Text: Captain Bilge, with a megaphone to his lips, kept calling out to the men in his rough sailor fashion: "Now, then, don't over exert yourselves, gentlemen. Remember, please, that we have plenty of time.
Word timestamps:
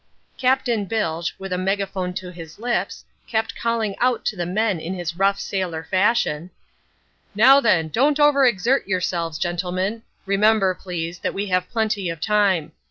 Captain 0.39 0.85
Bilge, 0.85 1.35
with 1.37 1.53
a 1.53 1.59
megaphone 1.59 2.11
to 2.15 2.31
his 2.31 2.57
lips, 2.57 3.05
kept 3.27 3.55
calling 3.55 3.95
out 3.99 4.25
to 4.25 4.35
the 4.35 4.47
men 4.47 4.79
in 4.79 4.95
his 4.95 5.15
rough 5.15 5.39
sailor 5.39 5.83
fashion: 5.83 6.49
"Now, 7.35 7.59
then, 7.59 7.87
don't 7.89 8.19
over 8.19 8.43
exert 8.43 8.87
yourselves, 8.87 9.37
gentlemen. 9.37 10.01
Remember, 10.25 10.73
please, 10.73 11.19
that 11.19 11.35
we 11.35 11.45
have 11.49 11.69
plenty 11.69 12.09
of 12.09 12.19
time. 12.19 12.71